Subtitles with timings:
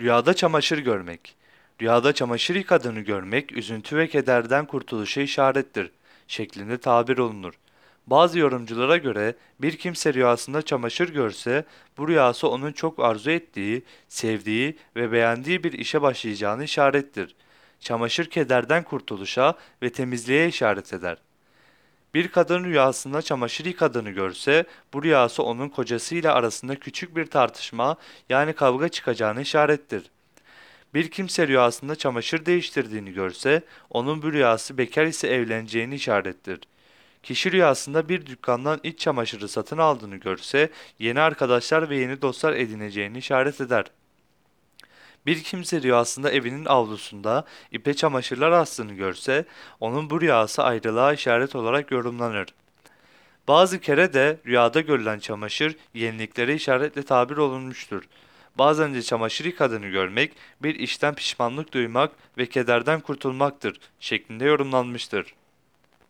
[0.00, 1.36] Rüyada çamaşır görmek.
[1.82, 5.90] Rüyada çamaşır yıkadığını görmek, üzüntü ve kederden kurtuluşa işarettir
[6.28, 7.54] şeklinde tabir olunur.
[8.06, 11.64] Bazı yorumculara göre bir kimse rüyasında çamaşır görse,
[11.98, 17.36] bu rüyası onun çok arzu ettiği, sevdiği ve beğendiği bir işe başlayacağını işarettir.
[17.80, 21.18] Çamaşır kederden kurtuluşa ve temizliğe işaret eder.
[22.14, 27.96] Bir kadın rüyasında çamaşır yıkadığını görse, bu rüyası onun kocasıyla arasında küçük bir tartışma
[28.28, 30.10] yani kavga çıkacağını işarettir.
[30.94, 36.60] Bir kimse rüyasında çamaşır değiştirdiğini görse, onun bu rüyası bekar ise evleneceğini işarettir.
[37.22, 43.18] Kişi rüyasında bir dükkandan iç çamaşırı satın aldığını görse, yeni arkadaşlar ve yeni dostlar edineceğini
[43.18, 43.84] işaret eder.
[45.26, 49.44] Bir kimse rüyasında evinin avlusunda ipe çamaşırlar astığını görse,
[49.80, 52.48] onun bu rüyası ayrılığa işaret olarak yorumlanır.
[53.48, 58.02] Bazı kere de rüyada görülen çamaşır yeniliklere işaretle tabir olunmuştur.
[58.58, 65.34] Bazen de çamaşır yıkadığını görmek, bir işten pişmanlık duymak ve kederden kurtulmaktır şeklinde yorumlanmıştır.